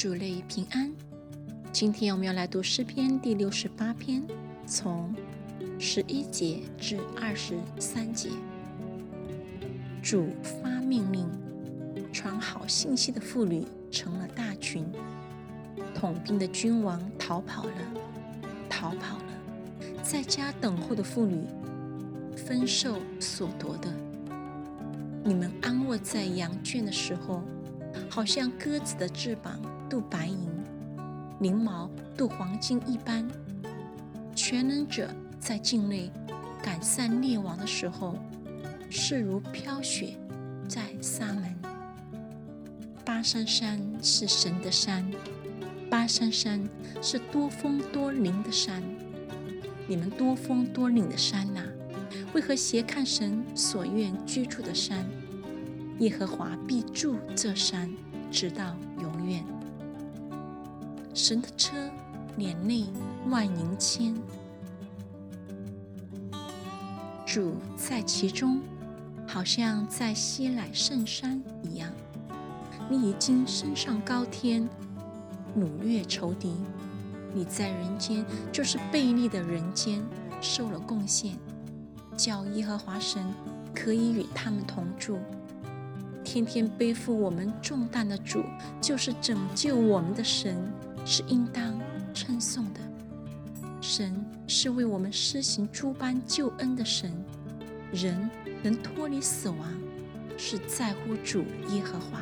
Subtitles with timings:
[0.00, 0.90] 主内平安。
[1.70, 4.26] 今天我们要来读诗篇第六十八篇，
[4.66, 5.14] 从
[5.78, 8.30] 十一节至二十三节。
[10.02, 11.28] 主发命令，
[12.14, 14.90] 传好信息的妇女成了大群，
[15.94, 17.72] 统兵的君王逃跑了，
[18.70, 19.24] 逃跑了，
[20.02, 21.44] 在家等候的妇女
[22.34, 23.94] 分受所夺的。
[25.22, 27.42] 你们安卧在羊圈的时候。
[28.08, 29.60] 好像鸽子的翅膀
[29.90, 30.48] 镀白银，
[31.40, 33.26] 翎毛镀黄金一般。
[34.36, 36.10] 全能者在境内
[36.62, 38.16] 赶散列王的时候，
[38.88, 40.16] 势如飘雪
[40.68, 41.54] 在撒门。
[43.04, 45.04] 巴山山是神的山，
[45.90, 46.64] 巴山山
[47.02, 48.80] 是多峰多岭的山。
[49.88, 51.60] 你们多峰多岭的山呐，
[52.32, 55.04] 为何斜看神所愿居住的山？
[55.98, 57.92] 耶和华必住这山，
[58.30, 59.44] 直到永远。
[61.12, 61.76] 神的车
[62.36, 62.86] 年内
[63.28, 64.14] 万银千，
[67.26, 68.60] 主在其中，
[69.26, 71.90] 好像在西乃圣山一样。
[72.88, 74.68] 你已经升上高天，
[75.56, 76.54] 掳掠仇敌；
[77.34, 80.02] 你在人间，就是悖逆的人间，
[80.40, 81.36] 受了贡献，
[82.16, 83.24] 叫耶和华神
[83.74, 85.18] 可以与他们同住。
[86.24, 88.44] 天天背负我们重担的主，
[88.80, 90.56] 就是拯救我们的神，
[91.04, 91.78] 是应当
[92.14, 92.80] 称颂的。
[93.80, 94.14] 神
[94.46, 97.12] 是为我们施行诸般救恩的神，
[97.92, 98.30] 人
[98.62, 99.58] 能脱离死亡，
[100.36, 102.20] 是在乎主耶和华。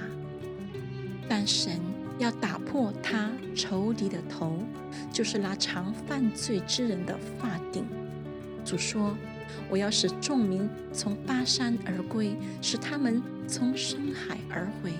[1.28, 1.80] 但神
[2.18, 4.58] 要打破他仇敌的头，
[5.12, 7.84] 就是那常犯罪之人的发顶。
[8.64, 9.16] 主说。
[9.70, 14.92] 我要使众民从巴山而归，使他们从深海而回，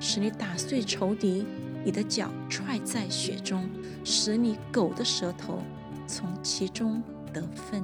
[0.00, 1.44] 使你打碎仇敌，
[1.86, 3.70] 你的脚踹在雪中，
[4.02, 5.62] 使你狗的舌头
[6.04, 7.00] 从其中
[7.32, 7.80] 得分。